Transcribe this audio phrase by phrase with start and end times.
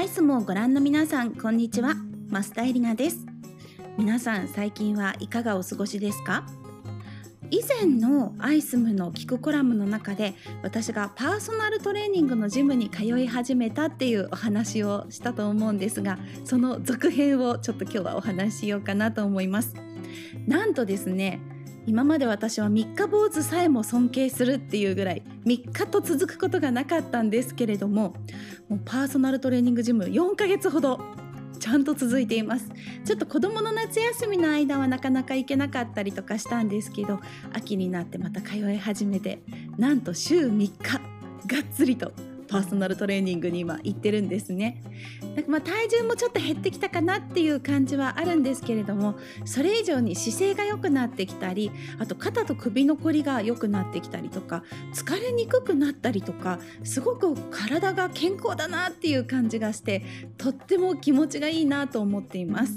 [0.00, 1.94] アイスもご覧の皆さんこんにちは。
[2.30, 3.18] 増田エリナです。
[3.98, 6.46] 皆さん最近はいかがお過ごしですか？
[7.50, 10.32] 以前のアイスムの聞くコラムの中で
[10.62, 19.74] 私がパーソナルトレーニングのジムに通い始めたっていうお話をしたと思うんですがその続編をちょっと今日はお話ししようかなと思います。
[20.46, 21.40] なんとですね
[21.86, 28.14] 今まで私は三日坊主さえも尊敬するっていうぐらい3日と続くことがなかったんですけれども
[28.68, 31.00] もうパーソナルトレーニングジム4ヶ月ほど
[31.58, 32.70] ちゃんと続いています。
[33.04, 37.20] ちょっと子どもの夏休みの間はなかなか行けなかったりとかしたんですけど
[37.52, 39.42] 秋になってまた通い始めて
[39.76, 41.00] なんと週3日がっ
[41.70, 42.12] つりと
[42.50, 44.82] パーソナルトレーニングに今行ってるんですね。
[45.36, 60.04] なんかま体重もちょっと減ってきたかなっていう感じはあるんですけれどもそれ以上に姿勢が良くなってきたりあと肩と首のこりが良くなってきたりとか疲れにくくなったりとかすごく体が健康だなっていう感じがして
[60.36, 62.72] とっても気持ちがいいなと思っています。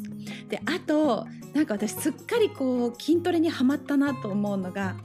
[0.50, 4.96] であとなんか私すっかりこう筋トレにはまったなと思うのが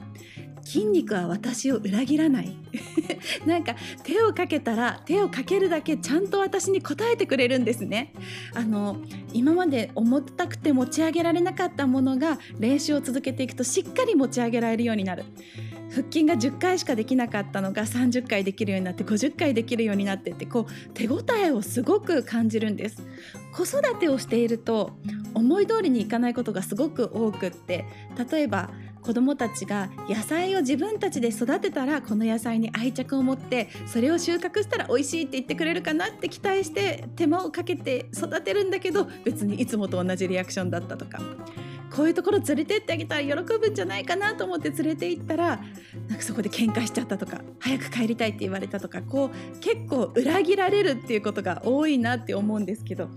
[0.63, 2.55] 筋肉は私を裏切らない。
[3.45, 8.13] なんか手をかけたら手をかけるだけちゃんと私に応えてくれるんですね。
[8.53, 8.97] あの
[9.33, 15.25] 今まで重たくて持ち上げられなかったものが練習を続けていくとしっかり持ち上げられるようになる。
[15.89, 23.03] 腹筋が10回しかできなかったのが30回できるようになって50回できるようになってってこう手応えをすごく感じるんです。
[23.51, 24.91] 子育てをしていると
[25.33, 27.85] 思い通りにいかないことがすごく多くって
[28.31, 28.69] 例えば
[29.01, 41.19] 子どもたちが野菜を自分たちで育てたらこの野菜に愛着を持ってそれを収穫したら美味しいって言ってくれるかなって期待して手間をかけて育てるんだけど別にいつもと同じリアクションだったとか。
[41.89, 45.59] こういうところ連れてってあげたら喜ぶんじゃないかなと思って連れて行ったら
[46.07, 53.09] なんかそこで喧嘩しちゃったとか早く帰りたいって言われたとかこう結構裏切られるっていうことが多いなって思うんですけど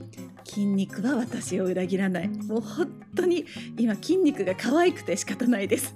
[0.44, 2.28] 筋肉は私を裏切らない。
[2.28, 3.46] もう本当に
[3.78, 5.94] 今筋肉が可愛くて仕方ないです。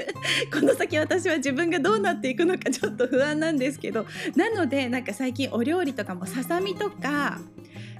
[0.52, 7.40] この先私は自分がどうなっていくのかちょっと不安なんですけどなのでなんか最近お料理とかもささみとか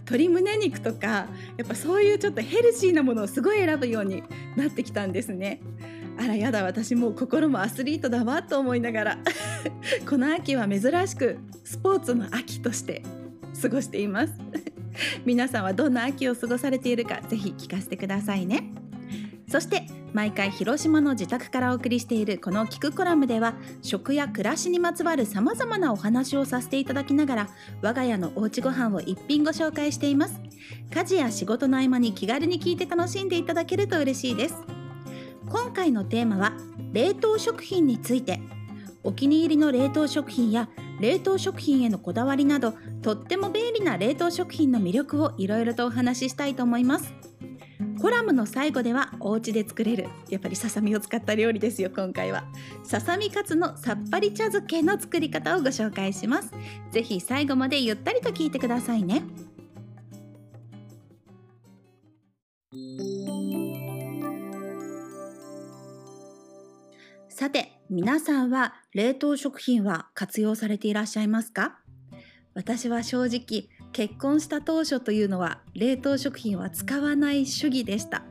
[0.08, 4.22] 鶏胸肉とかやっぱそういうちょっとヘルシーなものをすごい選ぶように
[4.56, 5.60] なってきたんですね。
[6.18, 9.18] あらやだ私もう心もアスリートだわと思いながら
[10.08, 13.04] この秋は珍しくスポーツの秋として
[13.62, 14.32] 過ごしています
[15.24, 18.72] 皆さんはどんな秋を過ごされているかぜひ聞かせてくださいね
[19.48, 27.48] そして毎回広島の自宅からお送りしているこの聞くコラムでは食や暮らしにまつわるさまざまなお話をさせていただきながら
[27.82, 30.40] 我が家のおうちご飯を一品ご紹介しています。
[30.92, 34.56] 家事や仕事の合間に気軽に聞いて楽しんでいただけると嬉しいです。
[35.48, 36.52] 今回のテーマは
[36.92, 38.40] 冷凍食品について。
[39.04, 40.68] お気に入りの冷凍食品や
[41.00, 47.27] 冷凍食品へのこだわりなどとっても便利な冷凍食品の魅力をいろいろとお話ししたいと思います。
[48.00, 52.44] コラムの最後ではお家で作れるやっぱりささみを使った料理ですよ今回は。
[52.84, 56.52] ささみカツのさっぱり茶漬けの作り方をご紹介します。
[56.92, 59.22] ぜひ最後までゆったりと聞いてくださいね。
[67.28, 71.80] さて皆さんは冷凍食品は活用されていらっしゃいますか？
[72.54, 78.22] 私は正直結婚した当初というのは冷凍食品は使わない主義でした。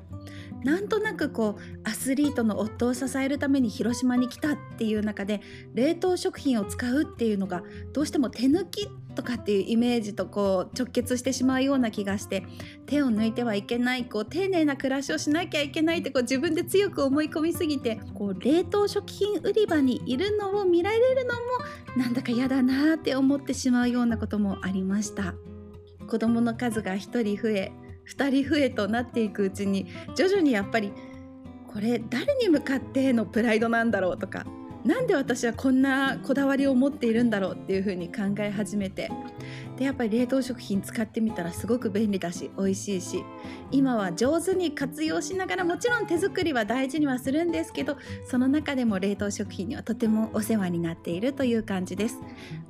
[0.63, 5.41] なんとなくこうアスリートの夫を支えるために広島に来たっていう中で
[5.73, 7.63] 冷凍食品を使うっていうのが
[7.93, 12.45] どうしても手抜きとかっていうイメージとこう直結してしまうような気がして
[12.85, 21.39] 手を抜いてはいけないこう丁寧な暮らしをしなきゃいけないってこう自分で強く思い込みすぎてこう冷凍食品売り場にいるのを見られるのも
[21.95, 25.33] なんだか嫌だなって思ってしまうようなこともありました。
[26.07, 27.71] 子供の数が1人増え
[28.07, 30.93] 2人増えとなっていくうちに徐々にやっぱり
[31.67, 34.45] これ誰に向かってのプライドなんだろうとか
[34.87, 39.11] なんで私はこんなこだわりを持っているんだろうっていうふうに考え始めて
[39.75, 43.25] でやっぱり冷凍食品使ってみたらすごく便利だし美味しいし
[43.69, 47.97] 今は上手に活用しながらもちろん手作りは大事にはするんですけど
[48.29, 52.19] その中でも冷凍食品にはとてもお世話になっているという感じです。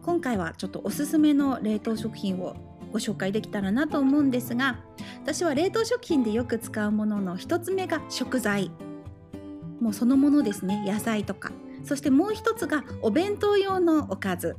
[0.01, 4.79] 今回はちょっとおすすめの冷凍食品をご紹介できたらなと思うんですが
[5.21, 8.71] 私は冷凍食品でよく使うものの1つ目が食材。
[9.79, 10.83] もうそのものですね。
[10.87, 11.51] 野菜とか。
[11.83, 14.57] そしてもう一つがお弁当用のおかず。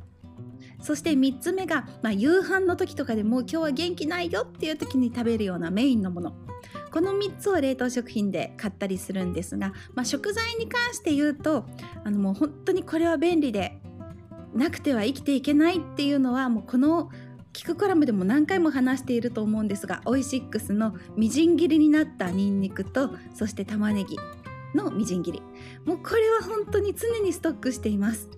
[0.81, 6.33] そして3つ目が、まあ、夕飯の時とかでもう今日は元気ないよっていう時に食べるようなメインのもの。
[6.91, 11.65] この3つを冷凍食品で買ったりするんですが、まあ、食材に関して言うと
[12.03, 13.79] あのもう本当にこれは便利で
[14.53, 17.11] なくては生きていけないっていうのはもうこの
[17.59, 24.17] 聞くコラムでも何回も話していると思うんですがオイシックスのみじん切りになったニンニクとそして玉ねぎ
[24.73, 25.41] のみじん切り。
[25.83, 28.29] もうこれは本当に常にストックしています。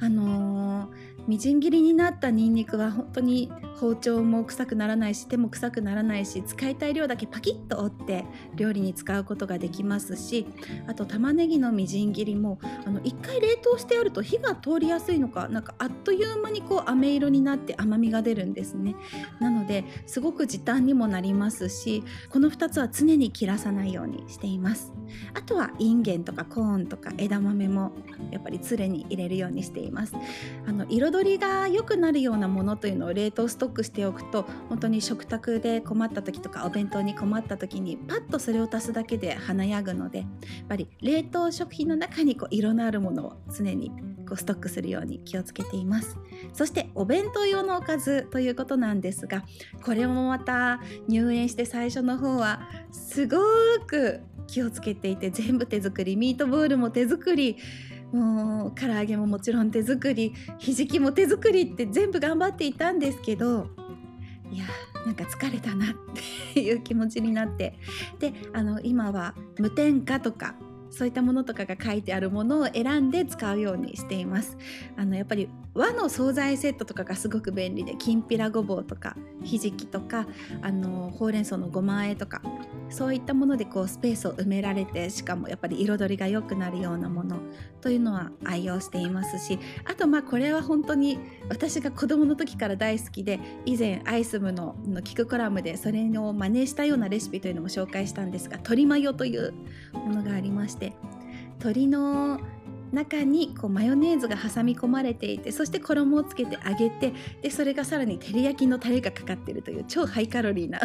[0.00, 3.50] あのーみじん切りになったニンニクは本当に
[3.80, 8.24] 包丁も臭くならないし手も臭くならないし使いたい量だけパキッと折って
[8.54, 10.46] 料理に使うことができますし
[10.86, 18.94] あと玉ねぎのみじん切りもあの1回冷凍してあると火が通りやすいのかなんかあっという間にこう飴色になって甘みが出るんですね。
[19.40, 24.92] なのですごく時短にもなりますしこの2つは常に切らさないようにしています。
[25.34, 27.92] あとはインゲンとかコーンとか枝豆も
[28.30, 30.14] やっぱり常に入れるようにしています。
[30.66, 40.28] あの彩りが良くなるようなものというのを冷凍ストックしておくと本当に食卓で困った時とかお弁当に困った時にパッとそれを足すだけで華やぐのでやっ
[40.68, 43.90] ぱり冷凍食品の中にこう色のあるものを常に
[44.26, 46.18] こうストックするように気をつけています。
[46.52, 49.44] そしてお弁当用のおかずということなんですが
[49.82, 53.38] これもまた入園して最初の方はすご
[53.86, 57.56] く気をつけていて全部手作りミートボールも手作り
[58.16, 63.68] もう唐揚げももちろん手作りひじきも手作りって全部頑張っていたんですけど
[64.50, 64.64] いや
[65.04, 65.94] なんか疲れたなっ
[66.54, 67.78] ていう気持ちになって。
[68.18, 70.54] であの今は無添加とか
[70.90, 74.56] そういったものとかが書いてあるものを選んで使うようにしています。
[74.96, 79.14] あのやっぱり和の惣菜セットとかがすごく便利できんぴらごぼうとか
[79.44, 80.26] ひじきとか
[80.62, 82.40] あのほうれん草のごまあえとか
[82.88, 87.38] そういったものでこうスペースを埋められてしかもやっぱり彩りが良くなるようなもの
[87.80, 91.18] というのは愛用していますしあとまあこれは本当に
[91.48, 99.52] 私が子供の時から大好きで以前アイスムののキクコラムでそれを真似したようなレシピというのも紹介したんですが鶏マヨという
[99.92, 100.94] ものがありまして
[101.58, 102.40] 鶏の
[102.96, 107.12] 中にこうマヨネーズが挟み込まれていてそして衣をつけて揚げて
[107.42, 110.80] でそれがさらに照り焼きのタレがかかってるという超ハイカロリーな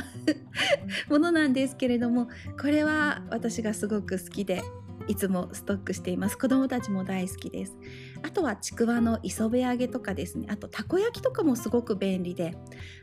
[1.09, 2.27] ものなんですけれども
[2.59, 4.61] これは私がすごく好きで
[5.07, 6.37] いつもストックしています。
[6.37, 7.75] 子供たちも大好きです。
[8.21, 10.45] あとはちくわの磯辺揚げとかですね。
[10.49, 12.55] あとたこ焼きとかもすごく便利で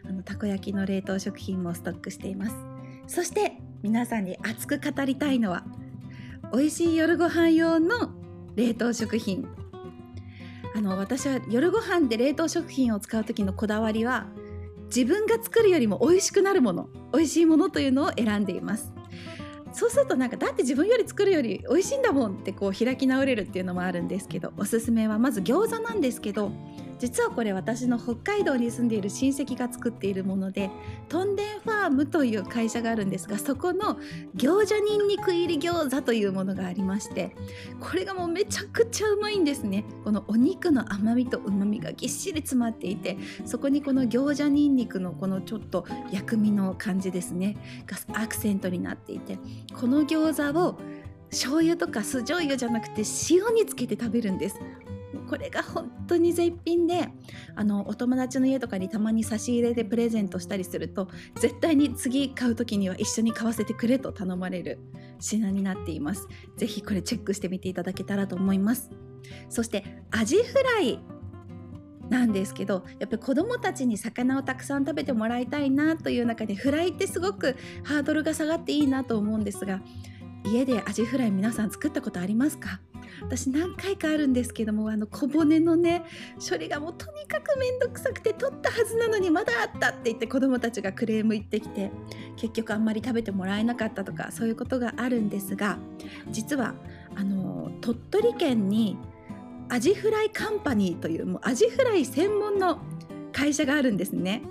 [0.08, 2.56] あのたこ焼きの冷凍食品もストックしています。
[3.08, 5.64] そして皆さんに熱く語りたいのは
[6.52, 8.17] 美味しい夜ご飯用の
[8.58, 9.46] 冷凍食品。
[10.74, 14.26] あの私は夜ご飯で冷凍食品を使う時のこだわりは
[14.86, 18.92] 自分が作るよりも美味しくなるもの美味しいものというのを選んでいます。
[19.72, 26.50] そうするとなんかだって自分より作るより美味しいんだもんってこう開き直れるっていうのもあるんですけどおすすめはまず餃子なんですけど
[26.98, 30.70] 実はこれ私の北海道に住んでいる親戚が作っているもので
[31.08, 33.98] トンデンファームという会社があるんですがそこの
[34.36, 37.34] 餃子にんにく入り餃子というものがありまして
[37.80, 39.84] これがもうめちゃくちゃうまいんですね。
[40.04, 47.56] このお肉の甘みとうまみがぎっしり詰まっていてそこにこの餃子にんにくのこのちょっと薬味の感じですね。
[47.86, 49.38] がアクセントになっていて
[49.78, 50.78] この餃子を
[51.30, 54.56] 醤油とか酢醤油じゃなくて塩につけて食べるんです。
[55.28, 57.08] これが本当に絶品で
[57.54, 64.78] あのお友達の家とかにたまに差し入れでプレゼントしたりすると絶対に次買う時には一緒に買わせてくれと頼まれる
[65.18, 66.28] 品になっています。
[66.56, 68.90] ぜひこれチェックしてみていただけたらと思います。
[69.48, 70.98] そしてアジフライ
[72.08, 79.82] なんですけどやっぱり子どもたちに魚をたくさん食べてもらいたいなという中でフライってすごくハードルが下がっていいなと思うんですが
[80.46, 82.80] 家でアジフライ皆さん作ったことありますか？
[83.22, 86.04] 私何回かあるんですけどもあの小骨のね
[86.48, 91.90] 処理がもうとにかく面倒くさくて取ったはずなのにまだあったって言って子どもたちがクレーム言ってきて
[92.36, 95.78] 結局あんまり食べてもらえなかったとかそういうことがあるんですが
[96.30, 96.74] 実は
[97.16, 98.96] あの鳥取県に
[99.68, 102.78] アジフライカンパニーというもうアジフライ専門の
[103.32, 104.42] 会社があるんですね。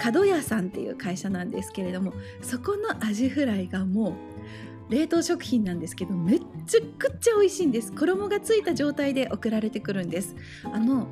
[0.00, 4.14] 角屋さんっていう会社なんですけれどもそこのアジフライがもう
[4.92, 7.92] 冷凍食品なんですけどめっちゃくちゃ美味しいんです。
[7.92, 10.36] 衣がついた状態で送られてくるんです。
[10.64, 11.06] あの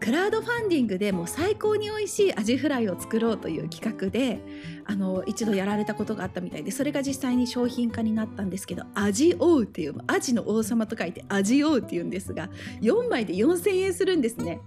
[0.00, 4.40] クラウドファンディングでも最高に美味しいアジフライを作ろうという企画で
[4.86, 12.48] あの一度やられたことがあったみたいでそれが実際に商品化になったんですけどアジオウっていうアジの王様と書いてアジオウっていうんですが
[12.80, 14.60] 4枚で4000円するんですね。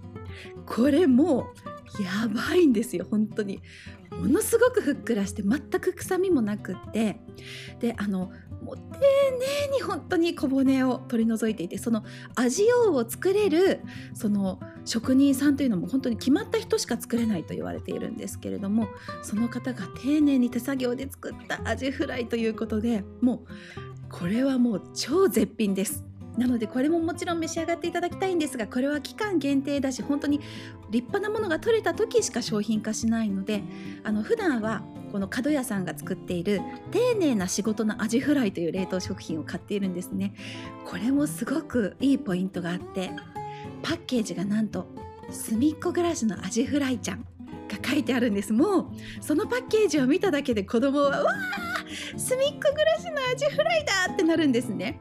[0.66, 1.48] これも
[2.00, 3.60] やばいんですよ本当に
[4.10, 7.20] ものすごくふっくらして全く臭みもなくって
[7.80, 8.30] であの
[8.62, 8.82] もう丁
[9.68, 12.02] 寧に本当に小骨を取り除いていてその
[12.34, 13.82] 味用を作れる
[14.14, 18.88] その職人さんというのも本当に決まった人しか作れないと言われているんですけれども
[19.22, 23.46] その方が丁寧に手作業で作ったアジフライということでもう
[24.10, 26.04] これはもう超絶品です。
[26.36, 30.40] なのでこれももちろん召し上がっていただきたいんですがこれは期間限定だし本当に
[30.90, 33.62] 立派なものが取れた時しか商品化しないので
[34.02, 36.60] あの普段はこの角屋さんが作っている
[36.90, 40.34] 丁寧な仕事のアジフライという冷凍食品を買っているんですね。
[40.84, 43.12] これもすごくいいポイントがあって
[43.82, 44.88] パッケージがなんと
[45.30, 47.26] 隅っこ暮らしのアジフライちゃんが
[47.88, 48.52] 書いてあるんです。
[48.52, 48.86] もう
[49.20, 55.00] そのパッケージを見ただけで子供は「わー隅っこ暮らしのアジフライだ!」ってなるんですね。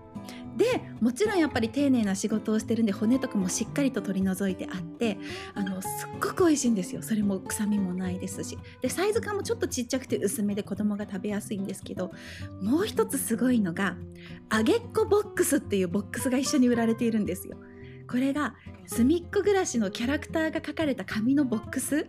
[0.57, 5.17] でもちろんやっぱり丁寧な仕事をしてるんで骨とかもしっかりと取り除いてあって
[5.55, 7.01] あのすっごく美味しいんですよ。
[7.01, 8.57] それも臭みもないですし。
[8.81, 12.11] でサイズ感もちょっとちっちゃくて薄めで子供が食べやすいんですけど
[12.61, 13.95] もう一つすごいのが
[14.51, 17.57] 揚げっこボックスっていうボックスが一緒に売られているんですよ。
[18.07, 18.55] これが
[18.85, 22.05] 隅っこ暮らしのキャラクターが書かれた紙のボックス。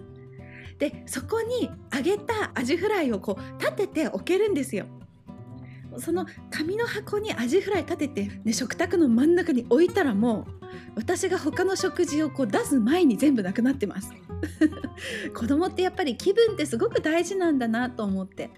[0.79, 4.87] でそこに揚げたアジフライをこう立てて置けるんですよ。
[6.01, 10.65] その紙の箱にアジフライ立てて、ね、食卓の真ん中に置いたらもう
[10.97, 14.13] 私が他の食事をこう出す前に全部なくなってます。
[15.35, 18.51] 子供ってやっぱり気分ってすごく大事なんだなと思って。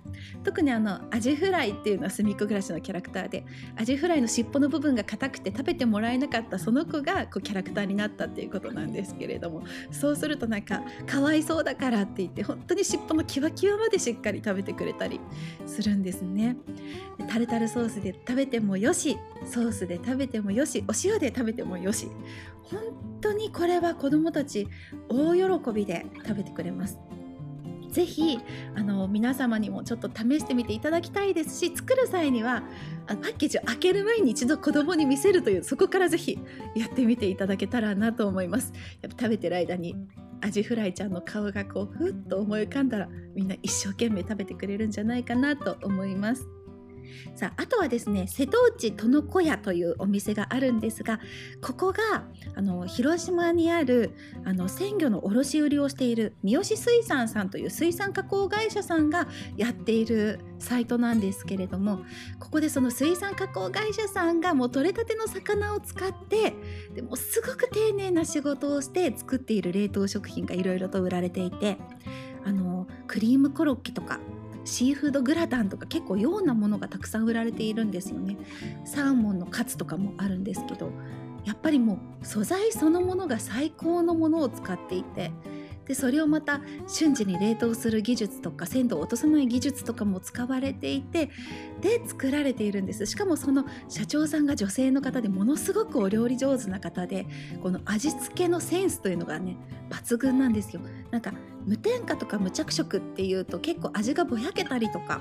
[0.44, 3.44] 特にあのアジフライっていうのは隅っこ暮らしのキャラクターで
[3.76, 15.20] アジフライの尻尾の部分が硬くて食べてもらえなかったその子がこうキャラクターになったっていうことなんですけれどもそうするとなんかかわいそうだからって言って本当に尻尾のキワキワまでしっかり食べてくれたり
[15.66, 16.56] するんですね。
[17.28, 22.08] タルタルソースで食べてもよしソースで食べてもよしお塩で食べてもよし。
[22.70, 22.80] 本
[23.20, 24.68] 当にこれは子どもたち
[25.08, 26.98] 大喜びで食べてくれます。
[27.96, 28.38] ぜひ
[28.74, 32.62] あの皆様にもちょっと試してみていただきたいですし作る際には
[33.06, 36.38] パッケージを開ける前に一度子供に見せるというそこからぜひ
[36.74, 39.96] やってみていただけたらなと思いますやっぱ食べてる間に
[40.42, 46.46] アジフライちゃんの顔がこうふっと思い浮かんだらみんな一生懸命食べてくれるんじゃないかなと思います
[47.34, 51.20] さああとはですね瀬戸内殿小屋というお店があるんですが
[51.60, 62.00] ここがあの広島にあるあの鮮魚の卸売りをしている三好水産さんという水産加工会社さんがやっているサイトなんですけれども
[62.38, 66.54] ここでその水産加工会社さんがもう取れたての魚を使って
[66.94, 71.76] でもすごく丁寧な仕事をして作っている冷凍食品がいろいろと売られていて
[72.44, 74.20] あのクリームコロッケとか
[74.66, 78.36] シーフードグラタンとか結構ようなものがたくさん売られているんですよね。
[78.84, 80.90] サーモンのカツとかもあるんですけど
[81.44, 85.30] やっぱりもう素材そのものが最高のものを使っていて
[85.86, 91.30] でそれをまた瞬時に冷凍する技術とか鮮度を落とさない技術とかも使われていて
[91.80, 93.06] で作られているんです。
[93.06, 97.26] しかもその社長さんが女性の方でものすごくお料理上手な方で
[97.62, 99.56] この味付けのセンスというのがね
[99.88, 100.82] 抜群なんですよ。
[101.12, 101.32] なんか
[101.66, 105.20] 無添加とか無着色っていうと結構味がぼやけたりとか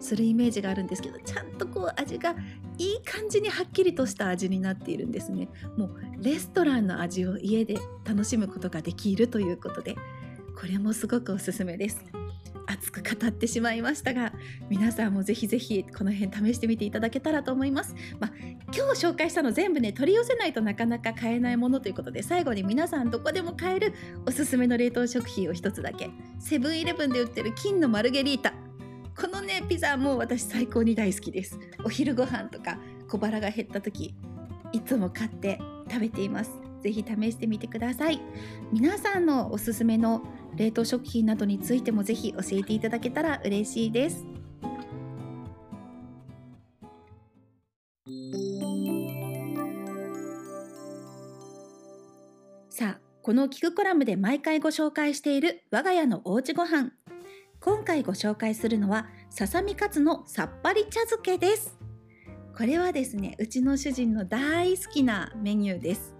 [0.00, 2.36] するイメージがあるんですけどちゃんとこう味が
[2.78, 5.48] いい感じにはっきりとした味になっているんですね。
[5.76, 9.96] もうレストランの味を家で楽しむことができるということで
[10.58, 12.04] これもすごくおすすめです。
[12.68, 14.32] 熱く語ってしまいましたが
[14.68, 18.32] 皆さんもぜひぜひこの辺試してみていただけたらと思います、まあ、
[18.74, 23.94] 今日紹介したの全部ね取り寄せないとなかなか買えないものということで最後に皆さんどこでも買える
[24.26, 26.10] おすすめの冷凍食品を一つだけ。
[26.38, 28.52] セブンイレブンで売ってる金のマルゲリータ。
[29.18, 31.58] このねピザも私最高に大好きです。
[31.84, 34.14] お昼ご飯とか小腹が減った時
[34.72, 35.58] いつも買って
[35.90, 36.67] 食べています。
[36.82, 38.20] ぜひ試してみてください。
[38.72, 40.22] 皆さんのおすすめの
[40.56, 44.24] 冷凍食品などについてもぜひ教えていただけたら嬉しいです。
[52.70, 56.92] さあこのキクコラムで毎回ご紹介している我が家のおうちご飯。
[57.60, 61.76] 今回ご紹介するのはささみカツのさっぱり茶漬けです。
[62.56, 66.17] これはですねうちの主人の大好きなメニューです。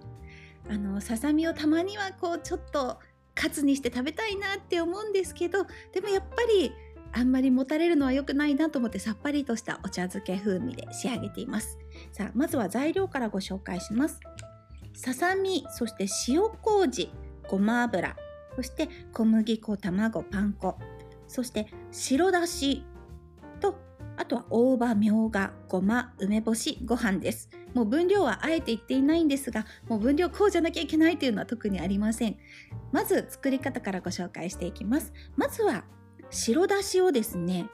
[0.69, 2.99] あのささみをたまにはこうちょっと
[3.35, 6.71] カツにして食べたいなって思うんですけどでもやっぱり
[7.11, 11.79] あんまりもたれるのは良くないなと思ってさっぱりとしたお茶漬け風味で仕上げています。
[12.11, 14.19] さあまずは材料からご紹介します。
[14.93, 17.11] ささみそして塩麹
[17.49, 18.15] ごま油
[18.55, 20.77] そして小麦粉卵パン粉
[21.27, 22.85] そして白だし。
[24.19, 27.49] あとは大葉みょうがごま梅干しご飯です。
[27.73, 32.37] もう分量はあえて言っていないんですがもう分量こうじゃなきゃいけないというのは特にありません。
[32.91, 35.13] まず作り方からご紹介していきます。
[35.37, 35.85] まずは
[36.29, 37.69] 白だしをですね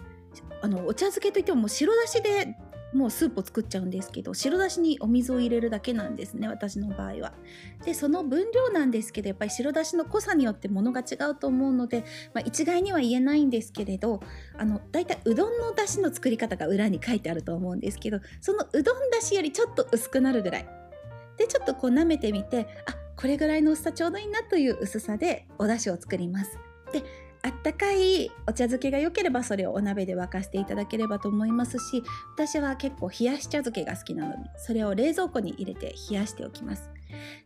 [0.62, 2.56] あのお茶漬けといってももう白だしで
[2.96, 7.34] もうスープを作っちゃうんですけど白だしにお水を入れるだけなんですね私の場合は。
[7.84, 14.22] でその分量なんですけどやっぱり白だしの濃さによってものが違うと思うので、まあ、一概には言えないんですけれど
[14.58, 20.68] あのだいたいうどんのだしの作り方が裏に書いてあると思うんですけどそのうどんだしよりちょっと薄くなるぐらい
[21.38, 26.58] でちょっとこう舐めてみてあこれぐらいの薄さちょうどいいなという薄さでお出汁を作ります
[26.94, 27.04] で
[27.46, 32.02] あったかいお茶漬けが良ければそれをお鍋で沸かしていただければと思いますし
[32.34, 36.90] 私は結構冷やし茶漬けが好きなのでそれを冷蔵庫に入れて冷やしておきます。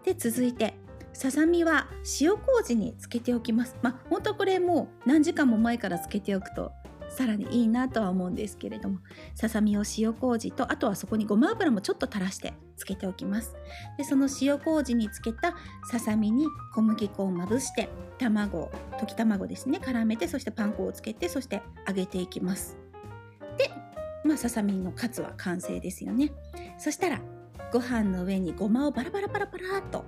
[0.06, 0.76] で続いて
[1.12, 1.90] ささみは
[2.22, 3.76] 塩麹につけておきます。
[3.82, 6.72] まあ本当これもう何時間も前からつけておくと
[7.10, 9.00] さらにいいなとは思うんですけれども
[9.36, 13.56] ささみを塩麹とあとはそこにごま油もちょっと垂らしてつけておきます。
[13.98, 15.56] でその塩麹につけた
[15.92, 19.80] ささみに小麦粉をまぶして卵溶き卵ですね。
[19.80, 22.78] 絡めてそしてパン粉をつけてそして揚げていきます。
[23.58, 23.70] で
[24.24, 26.32] まあささみのカツは完成ですよね。
[26.78, 27.22] そしたら
[27.72, 30.06] ご飯の上にごまをバラバラバラバラっと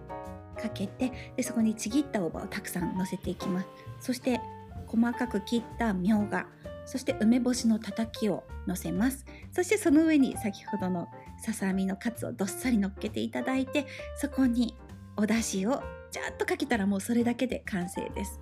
[0.59, 3.67] かけてでそこにちぎった大葉をたくさんのせていきます。
[3.99, 4.39] そして
[4.87, 6.47] 細かく切ったみょうが
[6.85, 9.25] そして梅干しのたたきをのせます。
[9.51, 11.07] そしてその上に先ほどの
[11.41, 14.75] ささみのカツをどっさり乗っけていただいてそこに
[15.17, 15.81] お出汁を
[16.12, 18.39] ジャーッとかけたらもうそれだけで完成です。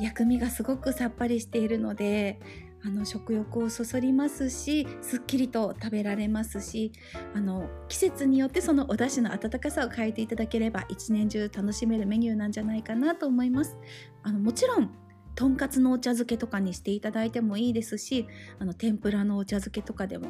[0.00, 2.40] 薬味がすごくさっぱりしているので
[2.82, 6.92] あの食欲をそそりますしすっきりと食べられますし
[7.34, 13.76] あの季節によってそのお出汁の温かさを変えていただければ一年中楽しめるメニューなんじゃないかなと思います。
[14.22, 14.90] あのもちろん
[15.34, 18.26] とんかつのお茶漬けとかにしていただいてもいいですし
[18.58, 20.28] あの天ぷらのお茶漬けとかでも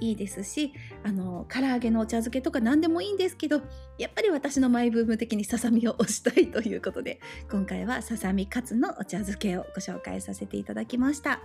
[0.00, 0.72] いいですし
[1.02, 3.62] あの唐揚げのお茶漬けとか何でもいいんですけど
[3.98, 7.20] やっぱり私のマイブーム的にささみを推したいということで
[7.50, 11.40] 今回はささみカツのお茶漬けをご紹介させていただきました。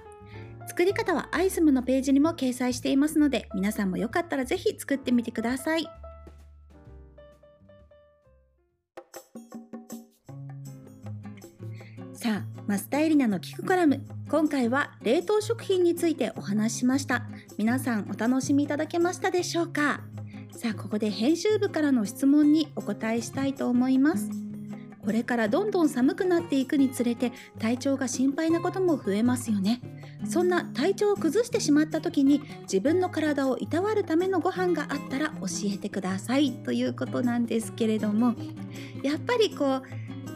[0.67, 5.87] 作り方はアイスムのページにも掲載していますので皆さんもよかったら是非作ってみてください。
[12.21, 14.01] さあマスタエリナの聞くコラム。
[14.29, 17.23] 今回は冷凍食品についてお話ししました。
[17.57, 20.01] 皆さんお楽しみいただけましたでしょうか？
[20.51, 24.29] さあここで編集部からの質問にお答えしたいと思います。
[25.01, 29.79] これからどんどん寒くなっていくにつれて体調が心配なことも増えますよね。
[30.27, 38.35] そんな体調を崩してしまった時に自分の体をいたわるためのご飯があったら教えてくださいということなんですけれども
[39.01, 39.83] やっぱりこう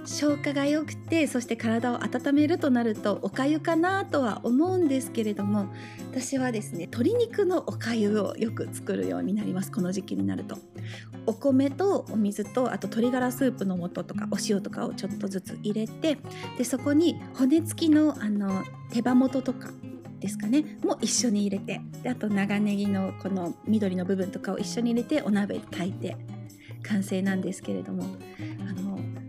[0.05, 5.73] 消化が良くてそして体を温めるとなるとおかゆかなとは思うんですけれども
[6.11, 10.57] 私はですね鶏肉のおかゆをよく作るようになりますこの時期になると。
[11.25, 16.17] お米とお水とあと鶏ガラスープの素とかお塩とかをちょっとずつ入れて
[16.57, 19.69] でそこに骨付きのあの手羽元とか
[20.19, 26.17] ですかねも一緒に入れてであと長ネギのこの緑の部分とかを一緒に入れてお鍋で炊いて
[26.83, 28.03] 完成なんですけれども。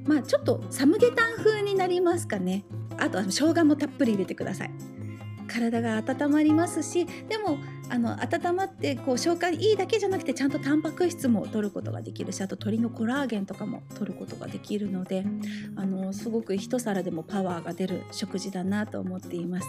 [0.06, 2.64] まあちょっとサムゲタン風になりますかね。
[2.98, 4.70] あとは生姜もたっぷり入れてください。
[5.46, 7.58] 体が温まりますしでも
[7.90, 15.24] あの温まってこう消化いいだけじゃなくてちゃんとタンパク質も取ることができるしあと鶏のコラーゲンとかも取ることができるので
[15.76, 19.68] あのすごく一皿でもパワーが出る食事だなと思っています。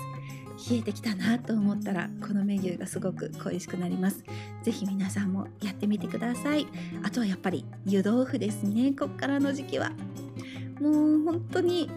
[0.69, 4.23] 冷えてきたなと思ったらこのメニューがすごく恋しくなります。
[4.63, 6.65] ぜひ皆さんもやってみてください。
[7.03, 8.93] あとはやっぱり湯豆腐ですね。
[8.97, 9.91] こっからの時期は。
[10.79, 11.89] もう本当に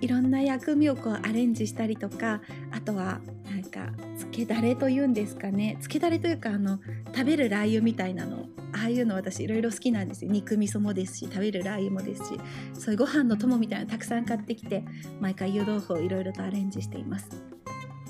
[0.00, 5.78] いろんな薬味をこうアレンジしたりとかあとはなんかつけだれというんですかね。
[5.80, 6.78] つけだれというかあの
[7.14, 8.46] 食べるラー油みたいなの。
[8.76, 10.32] ああいうの私いろいろ好きなんですよ。
[10.32, 12.40] 肉味噌もですし食べるラー油もですし。
[12.74, 14.84] そういうご飯の友みたいなのたくさん買ってきて
[15.20, 17.28] 毎回湯豆腐をいろいろとアレンジしています。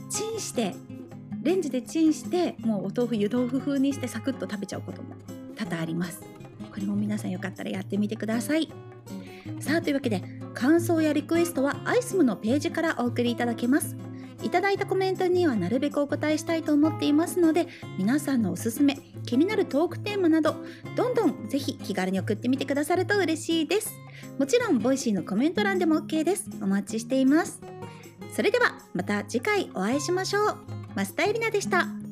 [0.09, 0.75] チンして
[1.43, 5.15] レンジでチンしてもうお豆腐湯豆腐風にしてサクッと食べちゃうことも
[5.55, 6.23] 多々あります。
[6.73, 8.94] これも皆さんよかったらやってみてください。
[9.61, 10.23] さあというわけで
[10.55, 13.97] 感想やリクエストはアイスムのページからお送りいただけます。
[14.43, 20.57] いただいたコメントにはなるべくお答えしたいと思っていますので皆さんのおすすめ気になるトークテーマなど
[20.97, 23.95] どんどんぜひ気軽に送ってみてくださると嬉しいです。
[24.39, 26.51] もちろん Voicy のコメント欄でも OK です。
[26.61, 27.63] お待ちしています。
[28.35, 30.57] それではまた次回お会いしましょう。
[30.95, 32.04] マスタイリナでした。